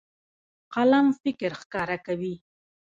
[0.73, 2.35] قلم فکر ښکاره کوي.